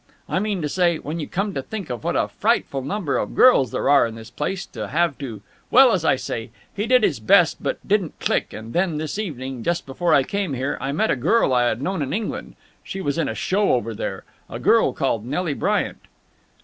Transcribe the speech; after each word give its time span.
I 0.27 0.39
mean 0.39 0.63
to 0.63 0.67
say, 0.67 0.97
when 0.97 1.19
you 1.19 1.27
come 1.27 1.53
to 1.53 1.61
think 1.61 1.91
of 1.91 2.03
what 2.03 2.15
a 2.15 2.27
frightful 2.27 2.81
number 2.81 3.17
of 3.19 3.35
girls 3.35 3.69
there 3.69 3.87
are 3.87 4.07
in 4.07 4.15
this 4.15 4.31
place, 4.31 4.65
to 4.65 4.87
have 4.87 5.15
to... 5.19 5.43
well, 5.69 5.91
as 5.91 6.03
I 6.03 6.15
say, 6.15 6.49
he 6.75 6.87
did 6.87 7.03
his 7.03 7.19
best 7.19 7.61
but 7.61 7.87
didn't 7.87 8.19
click; 8.19 8.51
and 8.51 8.73
then 8.73 8.97
this 8.97 9.19
evening, 9.19 9.61
just 9.61 9.85
before 9.85 10.11
I 10.15 10.23
came 10.23 10.55
here, 10.55 10.75
I 10.81 10.91
met 10.91 11.11
a 11.11 11.15
girl 11.15 11.53
I 11.53 11.67
had 11.67 11.83
known 11.83 12.01
in 12.01 12.13
England 12.13 12.55
she 12.83 12.99
was 12.99 13.19
in 13.19 13.29
a 13.29 13.35
show 13.35 13.73
over 13.73 13.93
there 13.93 14.23
a 14.49 14.57
girl 14.57 14.91
called 14.91 15.23
Nelly 15.23 15.53
Bryant...." 15.53 15.99